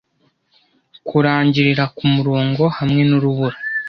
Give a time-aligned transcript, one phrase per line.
[1.07, 3.57] Kurangirira kumurongo hamwe nurubura.